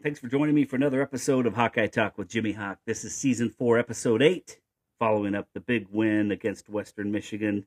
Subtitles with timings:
[0.00, 0.14] everyone.
[0.14, 2.78] Thanks for joining me for another episode of Hawkeye Talk with Jimmy Hawk.
[2.86, 4.58] This is season four, episode eight,
[4.98, 7.66] following up the big win against Western Michigan.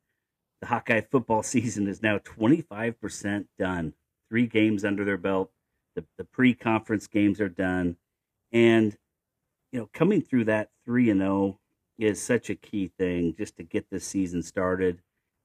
[0.62, 3.94] The Hawkeye football season is now 25% done.
[4.29, 5.51] Three games under their belt.
[5.96, 7.97] The, the pre conference games are done.
[8.52, 8.97] And,
[9.72, 11.60] you know, coming through that 3 and 0
[12.00, 15.02] is such a key thing just to get this season started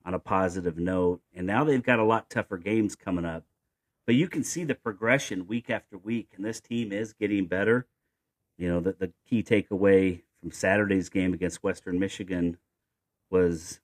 [0.06, 1.20] on a positive note.
[1.34, 3.44] And now they've got a lot tougher games coming up
[4.08, 7.86] but you can see the progression week after week, and this team is getting better.
[8.56, 12.56] You know, the, the key takeaway from Saturday's game against Western Michigan
[13.30, 13.80] was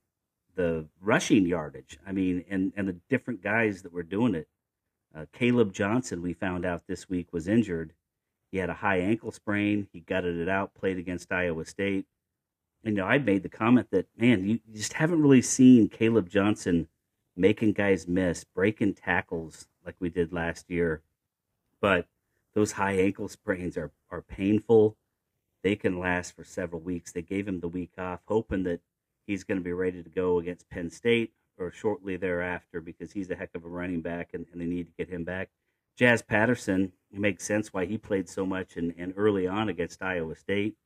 [0.57, 1.99] the rushing yardage.
[2.07, 4.49] I mean, and, and the different guys that were doing it.
[5.15, 7.93] Uh, Kaleb Johnson, we found out this week, was injured.
[8.51, 9.89] He had a high ankle sprain.
[9.93, 12.07] He gutted it out, played against Iowa State.
[12.83, 16.31] And, you know, I made the comment that, man, you just haven't really seen Kaleb
[16.31, 16.89] Johnson
[17.37, 21.03] making guys miss, breaking tackles like we did last year.
[21.81, 22.07] But
[22.55, 24.97] those high ankle sprains are, are painful.
[25.63, 27.13] They can last for several weeks.
[27.13, 28.81] They gave him the week off, hoping that
[29.27, 33.31] he's going to be ready to go against Penn State or shortly thereafter because he's
[33.31, 35.51] a heck of a running back and, and they need to get him back.
[35.97, 40.03] Jazz Patterson, it makes sense why he played so much and, and early on against
[40.03, 40.77] Iowa State,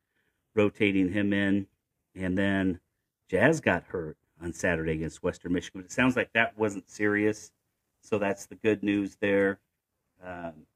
[0.54, 1.66] rotating him in.
[2.14, 2.80] And then
[3.30, 5.80] Jazz got hurt on Saturday against Western Michigan.
[5.80, 7.52] It sounds like that wasn't serious.
[8.00, 9.58] So that's the good news there.
[10.24, 10.66] Um,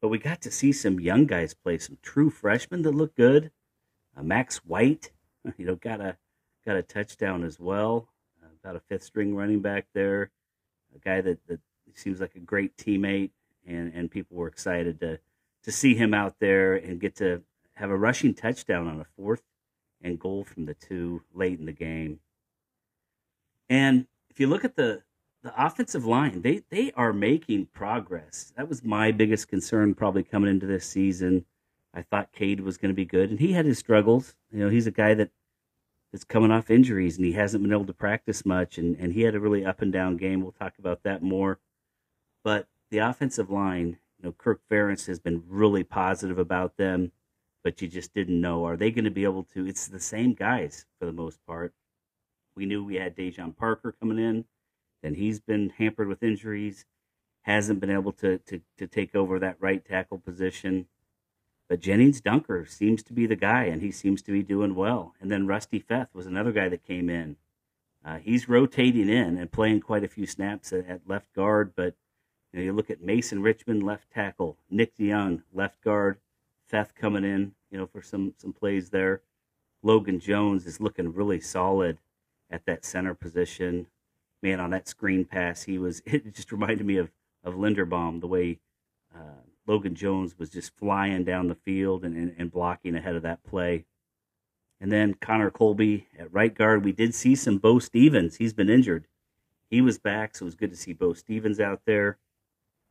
[0.00, 3.50] but we got to see some young guys play, some true freshmen that look good.
[4.16, 5.10] Uh, Max White,
[5.58, 6.16] you know, got a
[6.64, 8.08] got a touchdown as well.
[8.42, 10.30] Uh, about a fifth string running back there,
[10.94, 11.60] a guy that, that
[11.94, 13.30] seems like a great teammate,
[13.66, 15.18] and and people were excited to
[15.62, 17.42] to see him out there and get to
[17.74, 19.42] have a rushing touchdown on a fourth
[20.02, 22.20] and goal from the two late in the game.
[23.70, 25.02] And if you look at the
[25.42, 28.52] the offensive line, they they are making progress.
[28.56, 31.46] That was my biggest concern probably coming into this season.
[31.94, 34.34] I thought Cade was going to be good, and he had his struggles.
[34.52, 35.30] You know, he's a guy that
[36.12, 39.22] that's coming off injuries, and he hasn't been able to practice much, and, and he
[39.22, 40.42] had a really up and down game.
[40.42, 41.60] We'll talk about that more.
[42.42, 47.12] But the offensive line, you know, Kirk Ferentz has been really positive about them,
[47.62, 49.66] but you just didn't know are they going to be able to?
[49.66, 51.72] It's the same guys for the most part.
[52.56, 54.44] We knew we had Daijon Parker coming in
[55.02, 56.84] then he's been hampered with injuries,
[57.42, 60.86] hasn't been able to, to, to take over that right tackle position.
[61.68, 65.14] But Gennings Dunker seems to be the guy, and he seems to be doing well.
[65.20, 67.36] And then Rusty Feth was another guy that came in.
[68.04, 71.94] Uh, he's rotating in and playing quite a few snaps at, at left guard, but
[72.52, 76.18] you, know, you look at Mason Richman, left tackle, Nick Young, left guard,
[76.66, 79.22] Feth coming in, you know, for some some plays there.
[79.82, 81.98] Logan Jones is looking really solid
[82.50, 83.86] at that center position
[84.42, 86.02] man, on that screen pass, he was.
[86.06, 87.10] It just reminded me of
[87.42, 88.58] of Linderbaum, the way
[89.14, 93.22] uh, Logan Jones was just flying down the field and, and, and, blocking ahead of
[93.22, 93.86] that play.
[94.78, 96.84] And then Connor Colby at right guard.
[96.84, 98.36] We did see some Beau Stephens.
[98.36, 99.06] He's been injured.
[99.70, 102.18] He was back, so it was good to see Beau Stephens out there.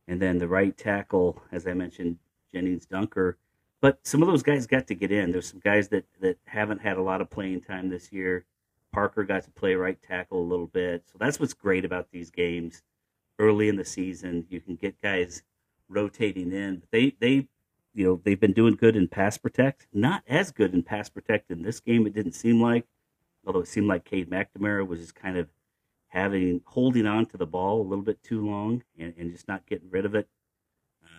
[0.08, 2.18] And then the right tackle, as I mentioned,
[2.52, 3.38] Gennings Dunker.
[3.80, 5.30] But some of those guys got to get in.
[5.30, 8.46] There's some guys that, that haven't had a lot of playing time this year.
[8.92, 11.04] Parker got to play right tackle a little bit.
[11.10, 12.82] So that's what's great about these games
[13.38, 14.46] early in the season.
[14.48, 15.42] You can get guys
[15.88, 16.82] rotating in.
[16.90, 17.48] They they
[17.94, 19.86] you know, they've been doing good in pass protect.
[19.92, 22.86] Not as good in pass protect in this game, it didn't seem like.
[23.44, 25.48] Although it seemed like Cade McNamara was just kind of
[26.08, 29.66] having holding on to the ball a little bit too long and, and just not
[29.66, 30.28] getting rid of it.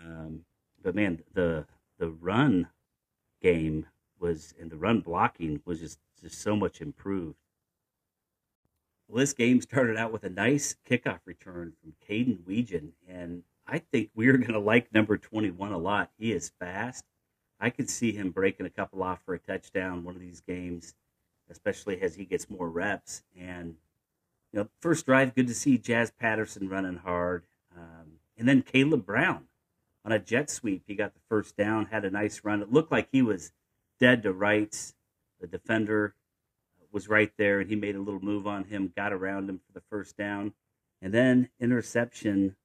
[0.06, 0.46] Um,
[0.82, 1.66] but man, the
[1.98, 2.68] the run
[3.42, 3.88] game
[4.20, 7.38] was and the run blocking was just just so much improved.
[9.12, 13.80] Well, this game started out with a nice kickoff return from Kaden Wetjen, and I
[13.80, 16.12] think we're going to like number 21 a lot.
[16.18, 17.04] He is fast.
[17.60, 20.96] I could see him breaking a couple off for a touchdown one of these games,
[21.50, 23.24] especially as he gets more reps.
[23.38, 23.76] And
[24.54, 27.44] you know, first drive, good to see Jazz Patterson running hard,
[27.76, 29.48] um, and then Kaleb Brown
[30.06, 30.84] on a jet sweep.
[30.88, 32.62] He got the first down, had a nice run.
[32.62, 33.52] It looked like he was
[34.00, 34.94] dead to rights.
[35.42, 36.16] The defender
[36.92, 39.74] was right there, and he made a little move on him, got around him for
[39.74, 40.54] the first down,
[41.02, 42.56] and then interception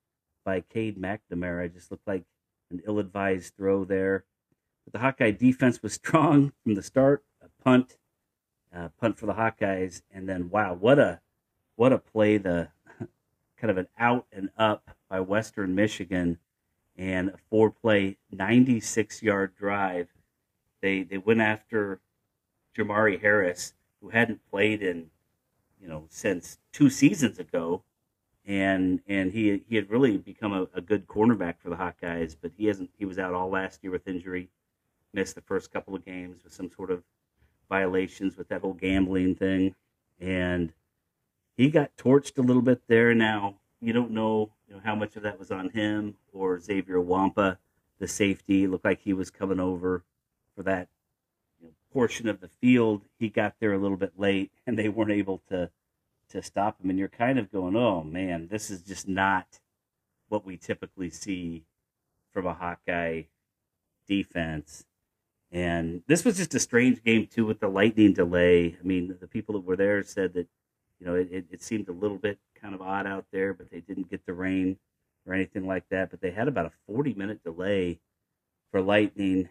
[0.44, 1.73] by Cade McNamara.
[1.73, 2.25] Just looked like
[2.70, 4.25] an ill-advised throw there.
[4.84, 7.25] But the Hawkeye defense was strong from the start.
[7.43, 7.99] A punt,
[8.75, 11.20] uh, punt for the Hawkeyes, and then wow, what a
[11.76, 12.38] what a play!
[12.38, 12.69] The
[13.56, 16.38] kind of an out and up by Western Michigan,
[16.96, 20.08] and a four-play, 96-yard drive.
[20.81, 22.00] They they went after
[22.76, 25.10] Jermari Harris who hadn't played in,
[25.81, 27.82] you know, since two seasons ago,
[28.44, 32.52] and and he he had really become a, a good cornerback for the Hawkeyes, but
[32.56, 32.90] he hasn't.
[32.98, 34.48] He was out all last year with injury,
[35.12, 37.02] missed the first couple of games with some sort of
[37.69, 39.75] violations with that whole gambling thing,
[40.20, 40.72] and
[41.56, 43.14] he got torched a little bit there.
[43.14, 46.96] Now you don't know, you know how much of that was on him or Xavier
[46.96, 47.58] Nwankpa,
[47.99, 48.66] the safety.
[48.66, 50.04] Looked like he was coming over
[50.54, 50.88] for that
[51.96, 53.00] portion of the field.
[53.19, 55.70] He got there a little bit late, and they weren't able to
[56.28, 56.90] to stop him.
[56.90, 59.60] And you're kind of going, "Oh man, this is just not
[60.28, 61.64] what we typically see
[62.34, 63.22] from a Hawkeye
[64.06, 64.84] defense."
[65.50, 68.76] And this was just a strange game too with the lightning delay.
[68.78, 70.49] I mean, the people that were there said that
[71.00, 73.81] you know it, it, seemed a little bit kind of odd out there, but they
[73.81, 74.76] didn't get the rain
[75.26, 76.10] or anything like that.
[76.10, 78.00] But they had about a 40 minute delay
[78.70, 79.49] for lightning,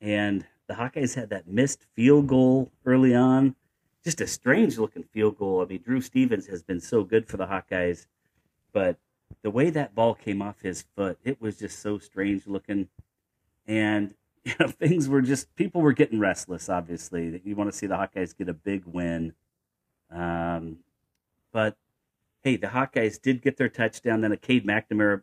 [0.00, 3.56] and the Hawkeyes had that missed field goal early on.
[4.04, 5.62] Just a strange looking field goal.
[5.62, 8.06] I mean, Drew Stevens has been so good for the Hawkeyes,
[8.72, 8.96] but
[9.42, 12.88] the way that ball came off his foot, it was just so strange looking.
[13.66, 16.68] And you know, things were just people were getting restless.
[16.68, 19.34] Obviously, you want to see the Hawkeyes get a big win,
[20.10, 20.78] um,
[21.52, 21.76] but
[22.42, 24.20] hey, the Hawkeyes did get their touchdown.
[24.20, 25.22] Then a Cade McNamara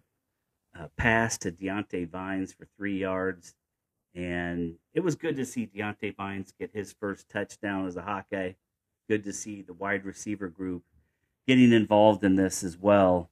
[0.78, 3.56] uh, pass to Diante Vines for three yards,
[4.16, 8.54] and it was good to see Diante Vines get his first touchdown as a Hawkeye.
[9.10, 10.84] Good to see the wide receiver group
[11.46, 13.30] getting involved in this as well.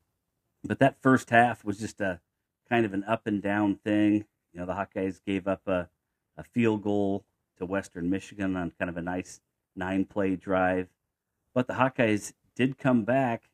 [0.63, 2.19] But that first half was just a
[2.69, 4.25] kind of an up and down thing.
[4.51, 5.89] You know, the Hawkeyes gave up a,
[6.37, 7.23] a field goal
[7.57, 9.39] to Western Michigan on kind of a nice
[9.75, 10.89] nine play drive.
[11.53, 13.49] But the Hawkeyes did come back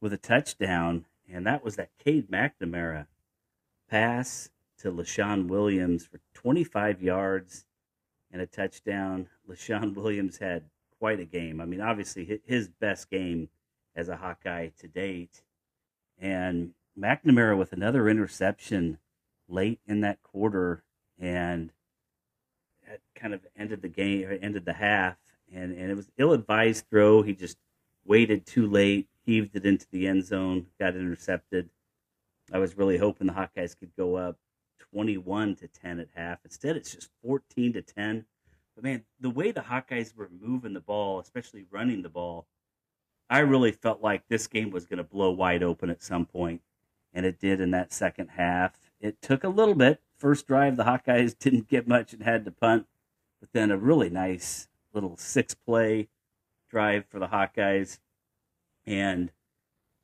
[0.00, 3.06] with a touchdown, and that was that Cade McNamara
[3.88, 4.50] pass
[4.82, 7.64] to Leshon Williams for 25 yards
[8.32, 9.28] and a touchdown.
[9.48, 10.64] Leshon Williams had
[10.98, 11.60] quite a game.
[11.60, 13.48] I mean, obviously his best game
[13.94, 15.42] as a Hawkeye to date.
[16.18, 18.98] And McNamara with another interception
[19.48, 20.82] late in that quarter
[21.18, 21.70] and
[22.88, 25.16] that kind of ended the game, ended the half.
[25.52, 27.22] And, and it was ill advised throw.
[27.22, 27.58] He just
[28.04, 31.68] waited too late, heaved it into the end zone, got intercepted.
[32.52, 34.36] I was really hoping the Hawkeyes could go up
[34.92, 36.38] 21 to 10 at half.
[36.44, 38.24] Instead, it's just 14 to 10.
[38.74, 42.46] But man, the way the Hawkeyes were moving the ball, especially running the ball,
[43.28, 46.60] I really felt like this game was going to blow wide open at some point,
[47.14, 48.78] and it did in that second half.
[49.00, 50.00] It took a little bit.
[50.16, 52.86] First drive, the Hawkeyes didn't get much and had to punt,
[53.40, 56.08] but then a really nice little six play
[56.70, 57.98] drive for the Hawkeyes.
[58.86, 59.30] And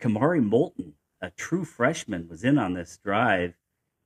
[0.00, 3.54] Kamari Moulton, a true freshman, was in on this drive,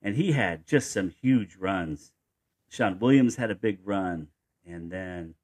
[0.02, 2.12] and he had just some huge runs.
[2.68, 4.28] Sean Williams had a big run,
[4.66, 5.34] and then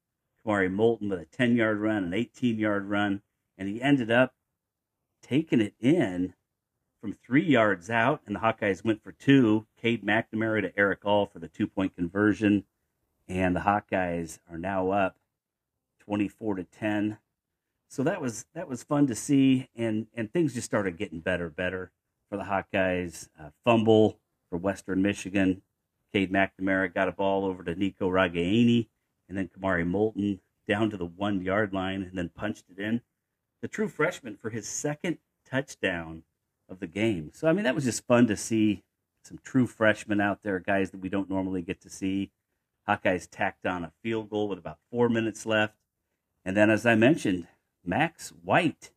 [0.45, 3.21] Kamari Moulton with a 10 yard run, an 18 yard run,
[3.57, 4.33] and he ended up
[5.21, 6.33] taking it in
[6.99, 9.65] from three yards out, and the Hawkeyes went for two.
[9.81, 12.65] Cade McNamara to Erick All for the two point conversion,
[13.27, 15.17] and the Hawkeyes are now up
[15.99, 17.17] 24 to 10.
[17.87, 21.49] So that was that was fun to see, and and things just started getting better,
[21.49, 21.91] better
[22.29, 23.29] for the Hawkeyes.
[23.39, 24.19] Uh, fumble
[24.49, 25.61] for Western Michigan.
[26.13, 28.87] Cade McNamara got a ball over to Nico Ragaini,
[29.27, 33.01] and then Kamari Moulton down to the one yard line, and then punched it in.
[33.61, 36.23] The true freshman for his second touchdown
[36.67, 37.31] of the game.
[37.33, 38.83] So I mean that was just fun to see
[39.23, 42.31] some true freshmen out there, guys that we don't normally get to see.
[42.87, 45.75] Hawkeyes tacked on a field goal with about four minutes left.
[46.43, 47.47] And then, as I mentioned,
[47.85, 48.91] Max White,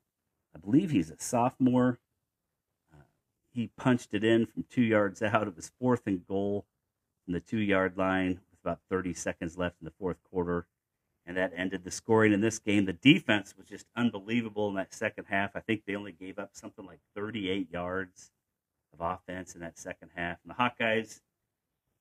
[0.54, 1.98] I believe he's a sophomore.
[3.52, 5.46] He punched it in from two yards out.
[5.46, 6.64] It was fourth and goal
[7.24, 10.66] from the two yard line with about 30 seconds left in the fourth quarter.
[11.24, 12.84] And that ended the scoring in this game.
[12.84, 15.54] The defense was just unbelievable in that second half.
[15.54, 18.32] I think they only gave up something like 38 yards
[18.92, 20.38] of offense in that second half.
[20.42, 21.20] And the Hawkeyes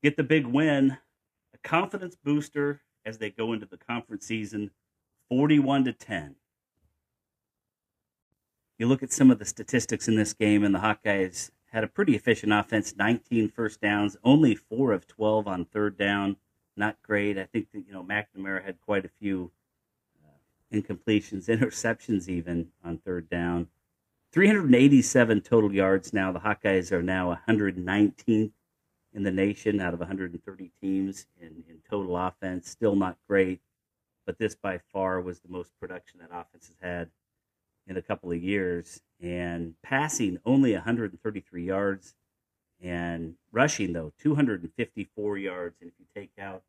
[0.01, 0.97] get the big win,
[1.53, 4.71] a confidence booster as they go into the conference season
[5.29, 6.35] 41 to 10.
[8.81, 11.87] You look at some of the statistics in this game, and the Hawkeyes had a
[11.87, 16.37] pretty efficient offense 19 first downs, only four of 12 on third down.
[16.75, 17.37] Not great.
[17.37, 19.51] I think that, you know, McNamara had quite a few
[20.25, 23.67] uh, incompletions, interceptions even on third down.
[24.31, 26.31] 387 total yards now.
[26.31, 28.51] The Hawkeyes are now 119th
[29.13, 32.71] in the nation out of 130 teams in, in total offense.
[32.71, 33.61] Still not great
[34.25, 37.09] but this by far was the most production that offense has had
[37.87, 39.01] in a couple of years.
[39.21, 42.15] And passing only 133 yards,
[42.81, 45.75] and rushing though 254 yards.
[45.81, 46.63] And if you take out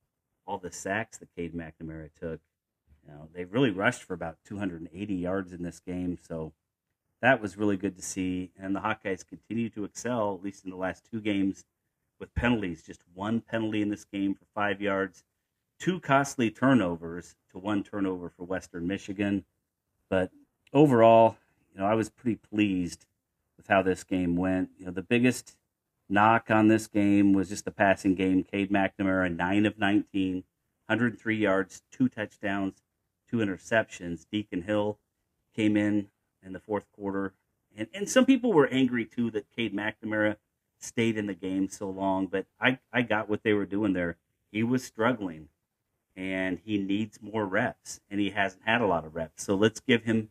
[0.47, 2.41] all the sacks that Cade McNamara took,
[3.03, 6.19] you know they really rushed for about 280 yards in this game.
[6.21, 6.53] So
[7.23, 8.51] that was really good to see.
[8.61, 11.65] And the Hawkeyes continue to excel, at least in the last two games,
[12.19, 12.83] with penalties.
[12.83, 15.25] Just one penalty in this game for five yards,
[15.79, 19.45] two costly turnovers to one turnover for Western Michigan.
[20.11, 20.31] But
[20.73, 21.37] overall,
[21.73, 23.07] you know, I was pretty pleased
[23.57, 24.71] with how this game went.
[24.79, 25.57] You know, the biggest
[26.09, 28.45] knock on this game was just the passing game.
[28.45, 32.83] Cade McNamara, 9 of 19, 103 yards, two touchdowns,
[33.29, 34.27] two interceptions.
[34.31, 34.99] Deacon Hill
[35.55, 36.09] came in
[36.45, 37.35] in the fourth quarter.
[37.77, 40.37] And, and some people were angry too that Cade McNamara
[40.79, 44.17] stayed in the game so long, but I, I got what they were doing there.
[44.51, 45.49] He was struggling
[46.17, 49.45] and he needs more reps and he hasn't had a lot of reps.
[49.45, 50.31] So let's give him,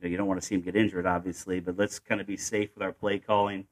[0.00, 2.26] you, know, you don't want to see him get injured, obviously, but let's kind of
[2.26, 3.66] be safe with our play calling.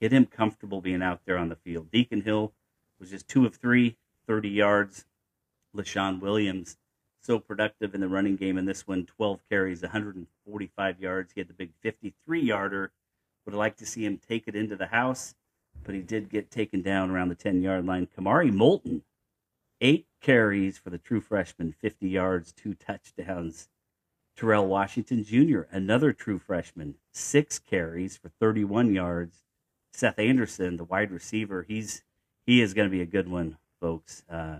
[0.00, 1.90] Get him comfortable being out there on the field.
[1.90, 2.52] Deacon Hill
[2.98, 5.04] was just two of three, 30 yards.
[5.74, 6.76] Leshon Williams
[7.22, 11.32] so productive in the running game in this one 12 carries, 145 yards.
[11.32, 12.90] He had the big 53 yarder.
[13.44, 15.34] Would liked to see him take it into the house,
[15.84, 18.08] but he did get taken down around the 10 yard line.
[18.16, 19.02] Kamari Moulton,
[19.80, 23.68] eight carries for the true freshman, 50 yards, two touchdowns.
[24.36, 29.42] Terrell Washington Jr., another true freshman, six carries for 31 yards.
[29.92, 32.02] Seth Anderson, the wide receiver, he's
[32.46, 34.24] he is going to be a good one, folks.
[34.28, 34.58] Uh,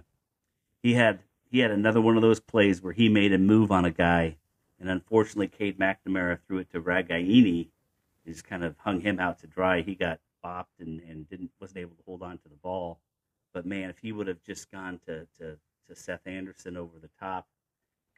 [0.83, 3.85] he had he had another one of those plays where he made a move on
[3.85, 4.37] a guy,
[4.79, 7.69] and unfortunately, Cade McNamara threw it to Ragaini.
[8.26, 9.81] Just kind of hung him out to dry.
[9.81, 13.00] He got bopped and, and didn't wasn't able to hold on to the ball.
[13.52, 17.11] But man, if he would have just gone to, to, to Seth Anderson over the
[17.21, 17.47] top,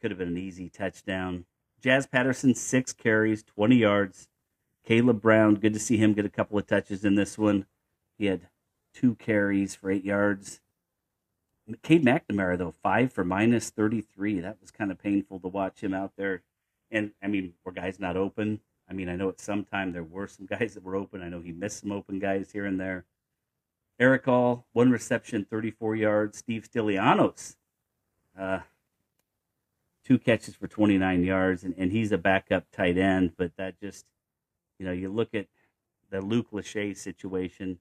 [0.05, 1.45] could have been an easy touchdown.
[1.81, 4.27] Jazz Patterson, six carries, 20 yards.
[4.87, 7.65] Kaleb Brown, good to see him get a couple of touches in this one.
[8.15, 8.41] He had
[8.93, 10.61] two carries for eight yards.
[11.81, 14.39] Cade McNamara though five for minus thirty three.
[14.39, 16.43] That was kind of painful to watch him out there.
[16.91, 18.59] And I mean, were guys not open?
[18.87, 21.23] I mean, I know at some time there were some guys that were open.
[21.23, 23.05] I know he missed some open guys here and there.
[23.99, 26.37] Erick All, one reception, 34 yards.
[26.37, 27.55] Steve Stilianos,
[28.39, 28.59] uh,
[30.05, 33.33] two catches for 29 yards, and, and he's a backup tight end.
[33.37, 34.05] But that just,
[34.79, 35.47] you know, you look at
[36.11, 37.79] the Luke Lachey situation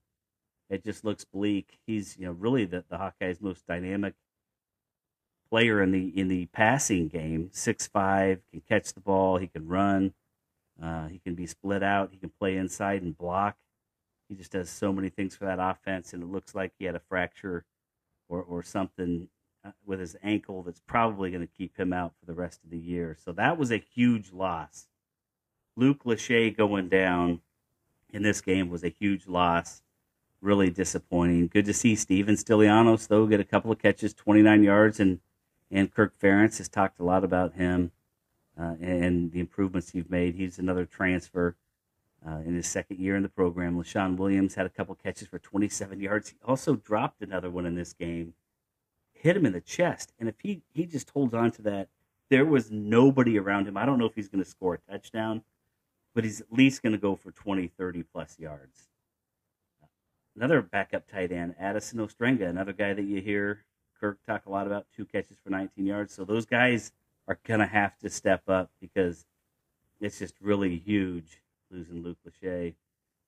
[0.71, 1.79] it just looks bleak.
[1.87, 4.15] He's you know really the, the Hawkeyes' most dynamic
[5.51, 7.51] player in the in the passing game.
[7.53, 10.15] Six five, can catch the ball, he can run,
[10.83, 13.57] uh, he can be split out, he can play inside and block.
[14.29, 16.95] He just does so many things for that offense, and it looks like he had
[16.95, 17.65] a fracture
[18.29, 19.29] or or something
[19.85, 22.79] with his ankle that's probably going to keep him out for the rest of the
[22.79, 23.17] year.
[23.23, 24.87] So that was a huge loss.
[25.77, 27.41] Luke Lachey going down
[28.11, 29.83] in this game was a huge loss
[30.41, 31.49] really disappointing.
[31.49, 35.21] Good to see Steven Stilianos though get a couple of catches, 29 yards, and
[35.71, 37.91] and Kirk Ferentz has talked a lot about him
[38.59, 40.35] uh, and the improvements he's made.
[40.35, 41.57] He's another transfer
[42.27, 43.77] uh, in his second year in the program.
[43.77, 46.29] Leshon Williams had a couple of catches for 27 yards.
[46.29, 48.35] He also dropped another one in this game,
[49.25, 51.89] hit him in the chest, and if he he just holds on to that,
[52.31, 53.77] there was nobody around him.
[53.77, 55.43] I don't know if he's going to score a touchdown,
[56.15, 58.89] but he's at least going to go for 20, 30 plus yards
[60.37, 63.65] another backup tight end, Addison Ostrenga, another guy that you hear
[64.01, 66.15] Kirk talk a lot about, two catches for 19 yards.
[66.15, 66.93] So those guys
[67.29, 69.27] are going to have to step up because
[70.01, 71.41] it's just really huge
[71.71, 72.75] losing Luke Lachey.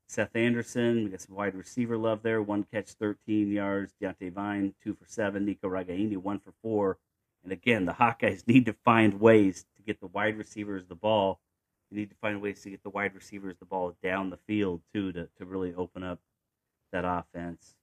[0.08, 2.40] Seth Anderson, we got some wide receiver love there.
[2.40, 3.92] One catch, 13 yards.
[4.00, 5.44] Diante Vine, two for seven.
[5.44, 6.98] Nico Ragaini, one for four.
[7.42, 11.40] And again, the Hawkeyes need to find ways to get the wide receivers the ball.
[11.90, 14.82] You need to find ways to get the wide receivers the ball down the field,
[14.92, 16.20] too, to, to really open up
[16.92, 17.74] that offense.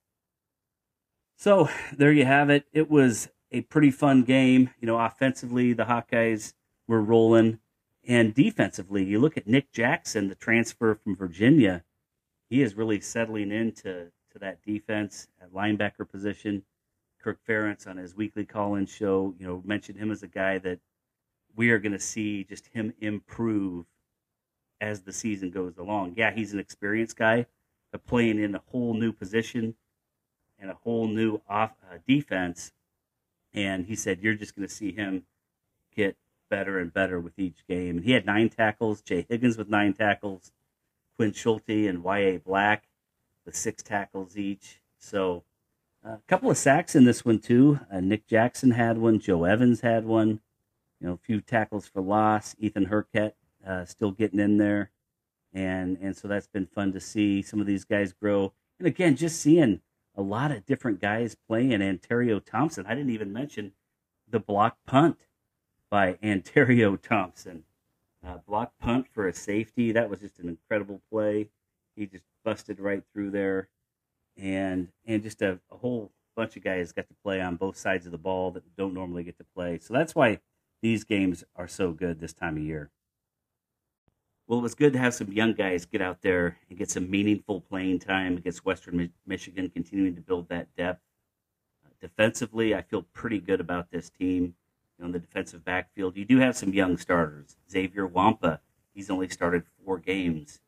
[1.37, 2.65] So there you have it.
[2.71, 4.69] It was a pretty fun game.
[4.79, 6.53] You know, offensively, the Hawkeyes
[6.87, 7.59] were rolling.
[8.05, 11.83] And defensively, you look at Nick Jackson, the transfer from Virginia.
[12.53, 16.61] He is really settling into to that defense at linebacker position.
[17.19, 20.77] Kirk Ferentz on his weekly call-in show, you know, mentioned him as a guy that
[21.55, 23.87] we are going to see just him improve
[24.79, 26.13] as the season goes along.
[26.15, 27.47] Yeah, he's an experienced guy,
[27.91, 29.73] of playing in a whole new position
[30.59, 32.71] and a whole new off uh, defense.
[33.51, 35.23] And he said, "You're just going to see him
[35.95, 36.17] get
[36.51, 39.01] better and better with each game." And he had nine tackles.
[39.01, 40.51] Jay Higgins with nine tackles.
[41.15, 42.87] Quinn Schulte and Yahya Black
[43.45, 44.79] with six tackles each.
[44.97, 45.43] So
[46.03, 47.79] a couple of sacks in this one too.
[47.91, 49.19] Uh, Nick Jackson had one.
[49.19, 50.39] Joe Evans had one.
[50.99, 52.55] You know, a few tackles for loss.
[52.59, 54.91] Ethan Hurkett uh, still getting in there
[55.53, 58.53] and and so that's been fun to see some of these guys grow.
[58.79, 59.81] And again, just seeing
[60.15, 61.81] a lot of different guys playing.
[61.81, 63.73] Ontario Thompson, I didn't even mention
[64.29, 65.17] the block punt
[65.89, 67.63] by Ontario Thompson.
[68.25, 69.91] Uh, block punt for a safety.
[69.91, 71.49] That was just an incredible play.
[71.95, 73.69] He just busted right through there,
[74.37, 78.05] and and just a, a whole bunch of guys got to play on both sides
[78.05, 79.77] of the ball that don't normally get to play.
[79.77, 80.39] So that's why
[80.81, 82.91] these games are so good this time of year.
[84.47, 87.09] Well, it was good to have some young guys get out there and get some
[87.09, 91.01] meaningful playing time against Western Michigan, continuing to build that depth.
[92.01, 94.55] Defensively, I feel pretty good about this team.
[95.03, 97.57] In the defensive backfield, you do have some young starters.
[97.69, 98.59] Xavier Nwankpa,
[98.93, 100.61] he's only started four games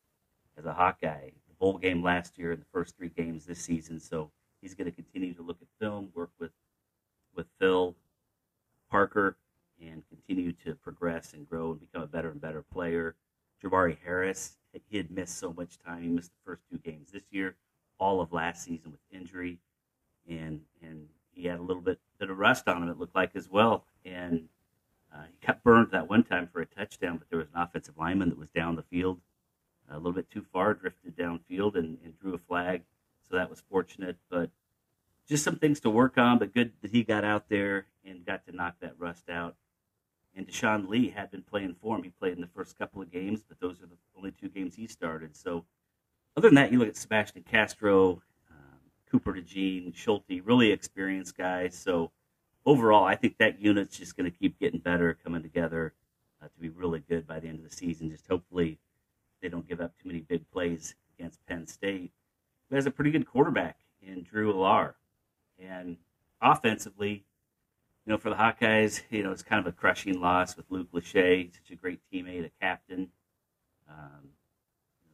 [0.58, 1.30] as a Hawkeye.
[1.48, 3.98] The bowl game last year and the first three games this season.
[3.98, 6.52] So he's going to continue to look at film, work with
[7.34, 7.96] with Phil
[8.92, 9.38] Parker,
[9.82, 13.16] and continue to progress and grow and become a better and better player.
[13.64, 14.58] Jermari Harris,
[14.90, 16.04] he had missed so much time.
[16.04, 17.56] He missed the first two games this year,
[18.00, 19.60] all of last season with injury,
[20.28, 22.90] and and he had a little bit bit of rust on him.
[22.90, 24.48] It looked like as well, and
[25.14, 27.18] uh, he got burned that one time for a touchdown.
[27.18, 29.20] But there was an offensive lineman that was down the field
[29.90, 32.84] a little bit too far, drifted downfield, and, and drew a flag.
[33.30, 34.50] So that was fortunate, but
[35.28, 36.38] just some things to work on.
[36.38, 39.56] But good that he got out there and got to knock that rust out
[40.36, 42.04] and Deshaun Lee had been playing for him.
[42.04, 44.76] He played in the first couple of games, but those are the only two games
[44.76, 45.36] he started.
[45.36, 45.66] So,
[46.36, 48.22] other than that, you look at Sebastian Castro,
[48.52, 51.76] um, Cooper DeJean, Schulte, really experienced guys.
[51.76, 52.12] So,
[52.66, 55.94] overall, I think that unit's just going to keep getting better, coming together
[56.42, 58.10] uh, to be really good by the end of the season.
[58.10, 58.80] Just hopefully
[59.42, 62.12] they don't give up too many big plays against Penn State,
[62.70, 64.94] who has a pretty good quarterback in Drew Allar.
[65.60, 65.98] And
[66.42, 67.26] offensively,
[68.06, 70.92] you know, for the Hawkeyes, you know, it's kind of a crushing loss with Luke
[70.94, 73.10] Lachey, such a great teammate, a captain.
[73.90, 74.30] Um,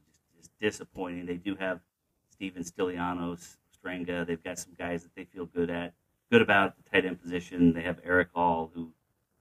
[0.08, 1.26] just, just, disappointing.
[1.26, 1.82] They do have
[2.30, 4.26] Steven Stilianos, Strenga.
[4.26, 5.94] They've got some guys that they feel good at,
[6.32, 7.74] good about the tight end position.
[7.74, 8.92] They have Erick All, who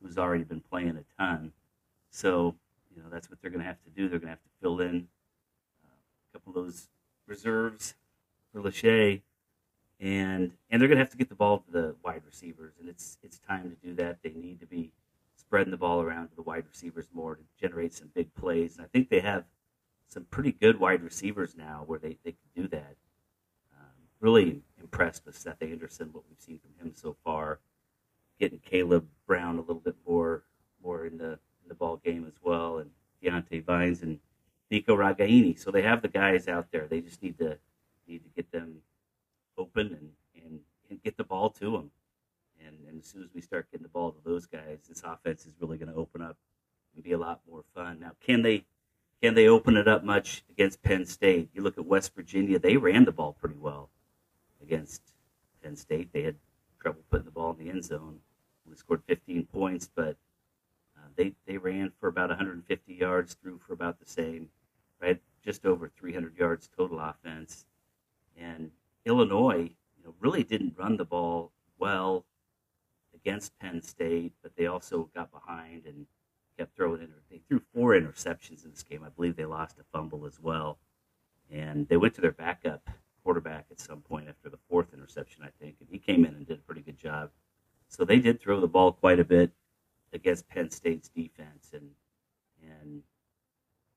[0.03, 1.53] who's already been playing a ton.
[2.11, 2.57] So,
[2.95, 4.09] you know, that's what they're going to have to do.
[4.09, 5.09] They're going to have to fill in
[5.85, 6.89] uh, a couple of those
[7.27, 7.95] reserves
[8.53, 9.23] for Lachey
[10.01, 12.89] and and they're going to have to get the ball to the wide receivers, and
[12.89, 14.19] it's it's time to do that.
[14.23, 14.93] They need to be
[15.37, 18.85] spreading the ball around to the wide receivers more to generate some big plays, and
[18.85, 19.45] I think they have
[20.09, 22.97] some pretty good wide receivers now where they, they can do that.
[24.21, 27.59] Really impressed with Seth Anderson, what we've seen from him so far.
[28.39, 30.45] Getting Kaleb Brown a little bit more
[30.83, 32.91] more in the in the ball game as well, and
[33.23, 34.19] Diante Vines and
[34.71, 35.59] Nico Ragaini.
[35.59, 36.87] So they have the guys out there.
[36.87, 37.59] They just need to
[38.07, 38.83] need to get them
[39.57, 41.91] open and, and, and get the ball to them.
[42.67, 45.47] And, and as soon as we start getting the ball to those guys, this offense
[45.47, 46.37] is really going to open up
[46.95, 48.01] and be a lot more fun.
[48.01, 48.65] Now, can they
[49.23, 51.51] can they open it up much against Penn State?
[51.55, 53.89] You look at West Virginia; they ran the ball pretty well
[54.63, 55.03] against
[55.63, 56.13] Penn State.
[56.13, 56.37] They had
[56.81, 58.19] trouble putting the ball in the end zone.
[58.67, 60.17] Only scored 15 points, but
[60.97, 64.49] uh, they they ran for about 150 yards, threw for about the same,
[65.01, 65.21] right?
[65.45, 67.67] Just over 300 yards total offense,
[68.37, 68.71] and
[69.05, 72.25] Illinois, you know, really didn't run the ball well
[73.15, 76.07] against Penn State, but they also got behind and
[76.57, 77.09] kept throwing in.
[77.31, 79.03] They threw four interceptions in this game.
[79.05, 80.79] I believe they lost a fumble as well,
[81.51, 82.89] and they went to their backup
[83.23, 86.47] quarterback at some point after the fourth interception, I think, and he came in and
[86.47, 87.31] did a pretty good job.
[87.89, 89.51] So they did throw the ball quite a bit
[90.13, 91.91] against Penn State's defense, and
[92.63, 93.03] and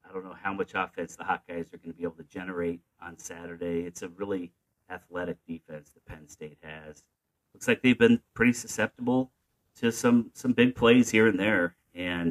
[0.07, 2.81] I don't know how much offense the Hawkeyes are going to be able to generate
[3.01, 3.81] on Saturday.
[3.81, 4.51] It's a really
[4.89, 7.03] athletic defense that Penn State has.
[7.53, 9.31] Looks like they've been pretty susceptible
[9.79, 12.27] to some some big plays here and there, and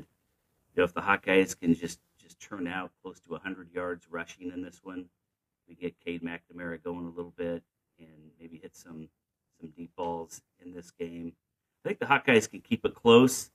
[0.74, 4.50] you know if the Hawkeyes can just just turn out close to 100 yards rushing
[4.52, 5.06] in this one,
[5.72, 7.62] we get Cade McNamara going a little bit
[7.98, 9.08] and maybe hit some
[9.60, 11.32] some deep balls in this game.
[11.84, 13.50] I think the Hawkeyes can keep it close.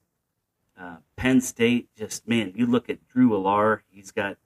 [0.79, 3.81] Uh, Penn State, just man, you look at Drew Allar.
[3.89, 4.37] He's got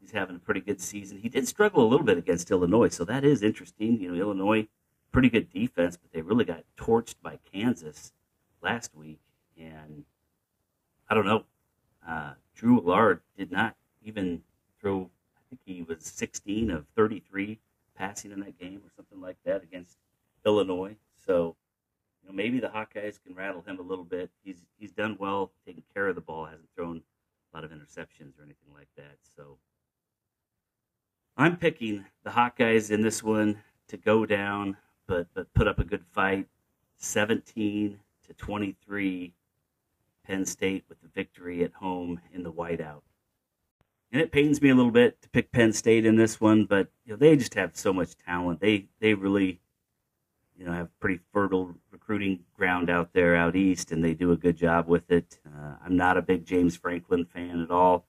[0.00, 1.18] he's having a pretty good season.
[1.18, 4.00] He did struggle a little bit against Illinois, so that is interesting.
[4.00, 4.68] You know, Illinois,
[5.12, 8.12] pretty good defense, but they really got torched by Kansas
[8.62, 9.20] last week.
[9.58, 10.04] And
[11.08, 11.44] I don't know.
[12.06, 14.42] Uh, Drew Allar did not even
[14.80, 17.58] throw, I think he was 16 of 33
[17.96, 19.96] passing in that game or something like that against
[20.44, 20.96] Illinois.
[21.26, 21.56] So,
[22.22, 24.30] you know, maybe the Hawkeyes can rattle him a little bit.
[24.44, 27.02] He's he's done well taking care of the ball, hasn't thrown
[27.52, 29.16] a lot of interceptions or anything like that.
[29.34, 29.58] So
[31.36, 35.78] I'm picking the hot guys in this one to go down, but but put up
[35.78, 36.48] a good fight,
[36.98, 39.34] 17 to 23.
[40.26, 43.02] Penn State with the victory at home in the whiteout.
[44.10, 46.88] And it pains me a little bit to pick Penn State in this one, but
[47.04, 48.60] you know, they just have so much talent.
[48.60, 49.60] They they really
[50.56, 54.36] you know have pretty fertile recruiting ground out there out east, and they do a
[54.36, 55.38] good job with it.
[55.46, 58.06] Uh, I'm not a big James Franklin fan at all.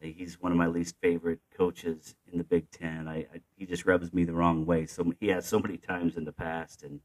[0.00, 3.08] He's one of my least favorite coaches in the Big Ten.
[3.08, 4.86] I, I he just rubs me the wrong way.
[4.86, 7.00] So he has so many times in the past, and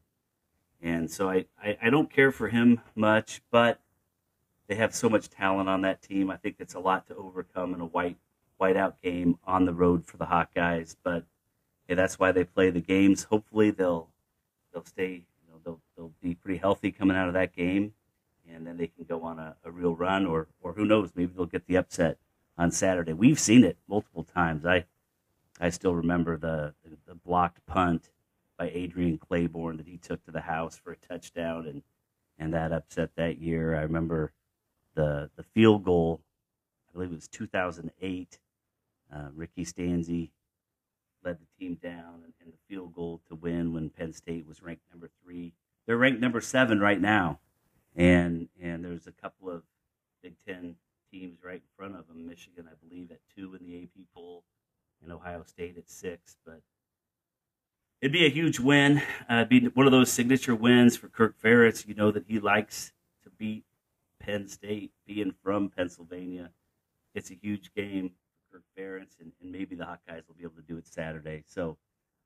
[0.81, 3.41] and so I, I, I don't care for him much.
[3.49, 3.79] But
[4.67, 6.29] they have so much talent on that team.
[6.29, 8.17] I think it's a lot to overcome in a white
[8.61, 10.95] whiteout game on the road for the Hawkeyes.
[11.03, 11.25] But
[11.87, 13.23] that's why they play the games.
[13.23, 14.09] Hopefully they'll
[14.71, 15.25] they'll stay.
[15.41, 17.93] You know, they'll they'll be pretty healthy coming out of that game,
[18.47, 21.33] and then they can go on a, a real run, or or who knows, maybe
[21.35, 22.19] they'll get the upset
[22.57, 23.13] on Saturday.
[23.13, 24.65] We've seen it multiple times.
[24.65, 24.85] I
[25.59, 26.73] I still remember the
[27.07, 28.09] the blocked punt
[28.57, 31.83] by Adrian Clayborn that he took to the house for a touchdown, and
[32.37, 33.75] and that upset that year.
[33.75, 34.31] I remember
[34.95, 36.21] the the field goal.
[36.89, 38.39] I believe it was 2008.
[39.13, 40.29] Uh, Ricky Stanzi
[41.23, 44.61] led the team down and, and, the field goal to win when Penn State was
[44.61, 45.53] ranked number three.
[45.85, 47.39] They're ranked number seven right now,
[47.95, 49.63] and and there's a couple of
[50.21, 50.75] Big Ten
[51.11, 52.25] teams right in front of them.
[52.25, 54.43] Michigan, I believe, at two in the AP poll,
[55.01, 56.37] and Ohio State at six.
[56.45, 56.61] But
[58.01, 59.01] it'd be a huge win.
[59.29, 61.87] Uh, be one of those signature wins for Kirk Ferentz.
[61.87, 62.91] You know that he likes
[63.23, 63.65] to beat
[64.19, 66.49] Penn State, being from Pennsylvania.
[67.13, 68.11] It's a huge game
[68.49, 71.43] for Kirk Ferentz, and, and maybe the Hawkeyes will be able to do it Saturday.
[71.47, 71.77] So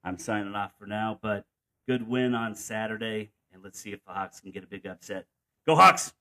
[0.03, 1.45] I'm signing off for now, but
[1.87, 5.25] good win on Saturday, and let's see if the Hawks can get a big upset.
[5.65, 6.13] Go Hawks!